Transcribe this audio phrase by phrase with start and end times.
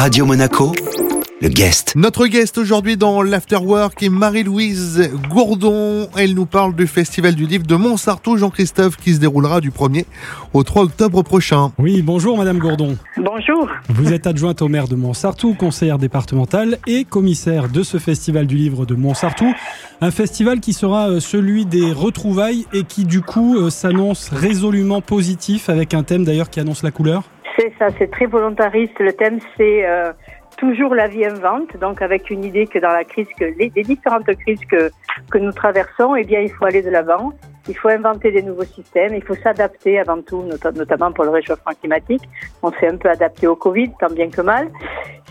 [0.00, 0.72] Radio Monaco,
[1.42, 1.92] le guest.
[1.94, 6.08] Notre guest aujourd'hui dans l'Afterwork est Marie-Louise Gourdon.
[6.16, 10.06] Elle nous parle du Festival du Livre de Montsartou, Jean-Christophe, qui se déroulera du 1er
[10.54, 11.72] au 3 octobre prochain.
[11.78, 12.96] Oui, bonjour Madame Gourdon.
[13.18, 13.68] Bonjour.
[13.90, 18.56] Vous êtes adjointe au maire de Montsartou, conseillère départementale et commissaire de ce Festival du
[18.56, 19.52] Livre de Montsartou.
[20.00, 25.02] Un festival qui sera euh, celui des retrouvailles et qui du coup euh, s'annonce résolument
[25.02, 27.24] positif avec un thème d'ailleurs qui annonce la couleur.
[27.56, 28.98] C'est ça, c'est très volontariste.
[28.98, 30.12] Le thème, c'est euh,
[30.56, 33.82] toujours la vie invente, donc avec une idée que dans la crise, que les, les
[33.82, 34.90] différentes crises que,
[35.30, 37.32] que nous traversons, eh bien, il faut aller de l'avant.
[37.68, 41.30] Il faut inventer des nouveaux systèmes, il faut s'adapter avant tout, not- notamment pour le
[41.30, 42.22] réchauffement climatique.
[42.62, 44.68] On s'est un peu adapté au Covid, tant bien que mal,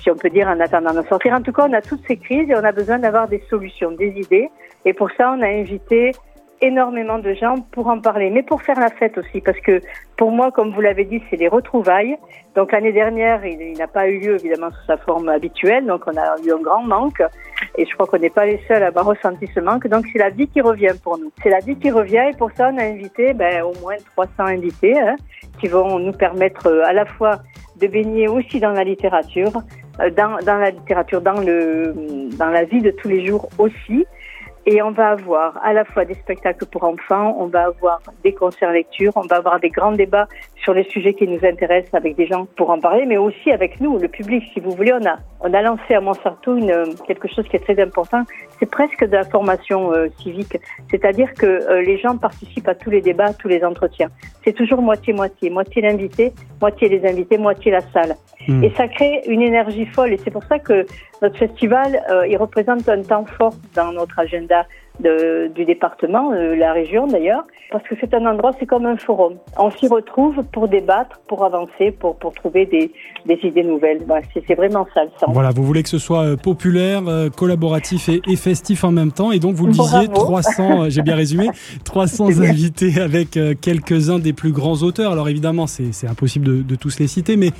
[0.00, 1.32] si on peut dire en attendant de sortir.
[1.34, 3.92] En tout cas, on a toutes ces crises et on a besoin d'avoir des solutions,
[3.92, 4.48] des idées.
[4.84, 6.12] Et pour ça, on a invité
[6.60, 9.80] énormément de gens pour en parler, mais pour faire la fête aussi, parce que
[10.16, 12.16] pour moi, comme vous l'avez dit, c'est les retrouvailles.
[12.54, 16.16] Donc l'année dernière, il, n'a pas eu lieu évidemment sous sa forme habituelle, donc on
[16.16, 17.22] a eu un grand manque,
[17.76, 19.86] et je crois qu'on n'est pas les seuls à avoir ressenti ce manque.
[19.88, 21.30] Donc c'est la vie qui revient pour nous.
[21.42, 24.30] C'est la vie qui revient, et pour ça, on a invité ben, au moins 300
[24.38, 25.16] invités hein,
[25.60, 27.40] qui vont nous permettre euh, à la fois
[27.80, 29.52] de baigner aussi dans la littérature,
[30.00, 31.94] euh, dans, dans la littérature, dans le
[32.38, 34.06] dans la vie de tous les jours aussi.
[34.68, 38.34] Et on va avoir à la fois des spectacles pour enfants, on va avoir des
[38.34, 40.26] concerts lecture, on va avoir des grands débats
[40.62, 43.80] sur les sujets qui nous intéressent avec des gens pour en parler, mais aussi avec
[43.80, 44.42] nous, le public.
[44.52, 47.60] Si vous voulez, on a on a lancé à Montsartou une, quelque chose qui est
[47.60, 48.22] très important.
[48.58, 50.56] C'est presque de la formation euh, civique,
[50.90, 54.08] c'est-à-dire que euh, les gens participent à tous les débats, à tous les entretiens.
[54.44, 58.16] C'est toujours moitié moitié, moitié l'invité, moitié les invités, moitié la salle.
[58.48, 58.64] Hmm.
[58.64, 60.12] Et ça crée une énergie folle.
[60.12, 60.86] Et c'est pour ça que
[61.22, 64.66] notre festival, euh, il représente un temps fort dans notre agenda
[65.00, 68.96] de- du département, euh, la région d'ailleurs, parce que c'est un endroit, c'est comme un
[68.96, 69.34] forum.
[69.58, 72.90] On s'y retrouve pour débattre, pour avancer, pour, pour trouver des,
[73.26, 74.00] des idées nouvelles.
[74.06, 75.30] Voilà, c'est vraiment ça le sens.
[75.32, 79.12] Voilà, vous voulez que ce soit euh, populaire, euh, collaboratif et, et festif en même
[79.12, 79.32] temps.
[79.32, 80.24] Et donc, vous le disiez, Bravo.
[80.26, 81.48] 300, euh, j'ai bien résumé,
[81.84, 82.50] 300 C'est bien.
[82.50, 85.12] invités avec quelques-uns des plus grands auteurs.
[85.12, 87.50] Alors évidemment, c'est c'est impossible de, de tous les citer, mais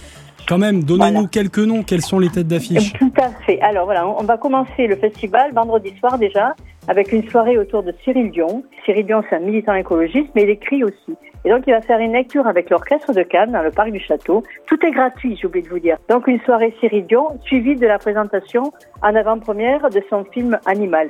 [0.47, 1.29] quand même, donnez-nous Voilà.
[1.31, 1.83] quelques noms.
[1.83, 2.93] Quelles sont les têtes d'affiche?
[2.95, 3.61] Tout à fait.
[3.61, 6.55] Alors voilà, on on va commencer le festival vendredi soir déjà
[6.89, 8.65] avec une soirée autour de Cyril Dion.
[8.85, 11.15] Cyril Dion, c'est un militant écologiste, mais il écrit aussi.
[11.45, 14.01] Et donc il va faire une lecture avec l'orchestre de Cannes dans le parc du
[14.01, 14.43] château.
[14.67, 15.97] Tout est gratuit, j'ai oublié de vous dire.
[16.09, 21.09] Donc une soirée Cyril Dion suivie de la présentation en avant-première de son film Animal.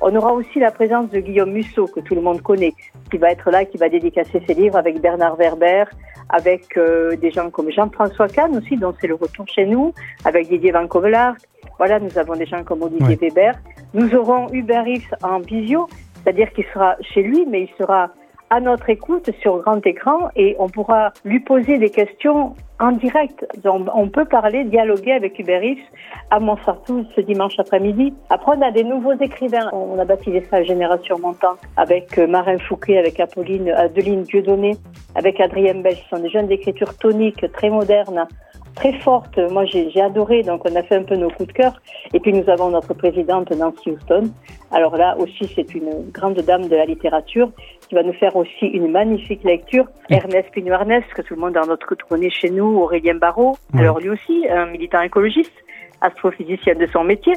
[0.00, 2.72] On aura aussi la présence de Guillaume Musso, que tout le monde connaît,
[3.10, 5.84] qui va être là, qui va dédicacer ses livres avec Bernard Werber,
[6.28, 9.92] avec euh, des gens comme Jean-François Kahn aussi, dont c'est le retour chez nous,
[10.24, 11.34] avec Didier Van Kovelaar.
[11.78, 13.28] Voilà, nous avons des gens comme Olivier Ouais.
[13.28, 13.54] Weber.
[13.94, 15.88] Nous aurons Hubert X en visio,
[16.22, 18.10] c'est-à-dire qu'il sera chez lui, mais il sera
[18.54, 23.44] à notre écoute sur grand écran et on pourra lui poser des questions en direct.
[23.64, 25.82] On peut parler, dialoguer avec Hubert X
[26.30, 28.14] à Montsartou ce dimanche après-midi.
[28.30, 29.68] Après, on a des nouveaux écrivains.
[29.72, 34.76] On a baptisé ça Génération Montante avec euh, Marin Fouquet, avec Apolline, Adeline Dieudonné,
[35.16, 36.00] avec Adrien Belge.
[36.04, 38.28] Ce sont des jeunes d'écriture tonique, très modernes,
[38.74, 39.38] très fortes.
[39.50, 40.42] Moi, j'ai adoré.
[40.42, 41.80] Donc, on a fait un peu nos coups de cœur.
[42.12, 44.30] Et puis, nous avons notre présidente Nancy Houston.
[44.70, 47.50] Alors là aussi, c'est une grande dame de la littérature
[47.88, 49.86] qui va nous faire aussi une magnifique lecture.
[50.10, 53.56] Ernest Pignou-Ernest, que tout le monde dans notre connaît chez nous, Aurélien Barraud.
[53.74, 55.52] Alors lui aussi, un militant écologiste,
[56.00, 57.34] astrophysicien de son métier,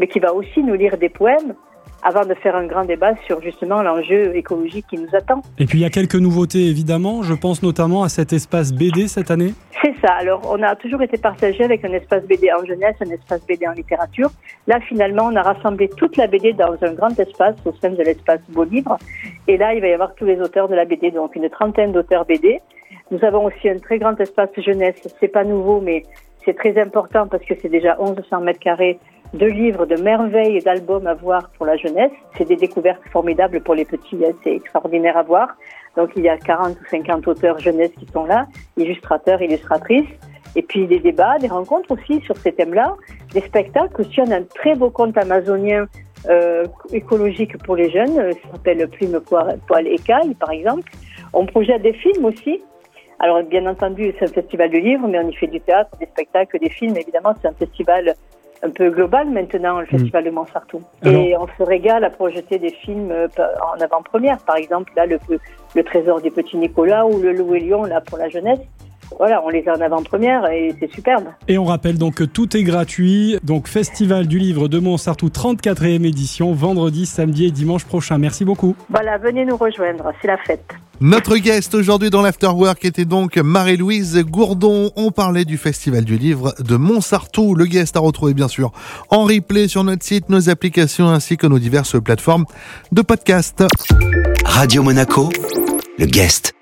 [0.00, 1.54] mais qui va aussi nous lire des poèmes
[2.02, 5.42] avant de faire un grand débat sur justement l'enjeu écologique qui nous attend.
[5.58, 7.22] Et puis, il y a quelques nouveautés, évidemment.
[7.22, 9.52] Je pense notamment à cet espace BD cette année.
[9.82, 10.12] C'est ça.
[10.12, 13.66] Alors, on a toujours été partagé avec un espace BD en jeunesse, un espace BD
[13.66, 14.30] en littérature.
[14.66, 18.02] Là, finalement, on a rassemblé toute la BD dans un grand espace au sein de
[18.02, 18.98] l'espace Beau Livre.
[19.46, 21.92] Et là, il va y avoir tous les auteurs de la BD, donc une trentaine
[21.92, 22.60] d'auteurs BD.
[23.10, 24.96] Nous avons aussi un très grand espace jeunesse.
[25.20, 26.02] C'est pas nouveau, mais
[26.44, 28.98] c'est très important parce que c'est déjà 1100 mètres carrés
[29.34, 32.12] de livres, de merveilles et d'albums à voir pour la jeunesse.
[32.36, 35.56] C'est des découvertes formidables pour les petits, hein, c'est extraordinaire à voir.
[35.96, 38.46] Donc il y a 40 ou 50 auteurs jeunesse qui sont là,
[38.76, 40.08] illustrateurs, illustratrices,
[40.56, 42.94] et puis des débats, des rencontres aussi sur ces thèmes-là,
[43.32, 44.00] des spectacles.
[44.00, 45.86] Aussi, on a un très beau conte amazonien
[46.28, 50.90] euh, écologique pour les jeunes, euh, ça s'appelle Plume, Poil Poil, Écaille, par exemple.
[51.32, 52.62] On projette des films aussi.
[53.20, 56.06] Alors, bien entendu, c'est un festival de livres, mais on y fait du théâtre, des
[56.06, 56.96] spectacles, des films.
[56.96, 58.14] Évidemment, c'est un festival
[58.62, 60.80] un peu global maintenant, le festival de Montsartou.
[61.04, 64.38] Et on se régale à projeter des films euh, en avant-première.
[64.38, 65.18] Par exemple, là, le,
[65.74, 68.60] le Trésor du Petit Nicolas ou Le Loup et Lion, là, pour la jeunesse.
[69.16, 71.24] Voilà, on les a en avant-première et c'est superbe.
[71.48, 73.38] Et on rappelle donc que tout est gratuit.
[73.42, 78.18] Donc, Festival du Livre de Montsartou, 34e édition, vendredi, samedi et dimanche prochain.
[78.18, 78.76] Merci beaucoup.
[78.90, 80.74] Voilà, venez nous rejoindre, c'est la fête.
[81.00, 84.90] Notre guest aujourd'hui dans l'Afterwork était donc Marie-Louise Gourdon.
[84.96, 87.54] On parlait du Festival du Livre de Montsartou.
[87.54, 88.72] Le guest a retrouvé bien sûr
[89.08, 92.46] en replay sur notre site, nos applications ainsi que nos diverses plateformes
[92.90, 93.64] de podcast.
[94.44, 95.30] Radio Monaco,
[95.98, 96.57] le guest.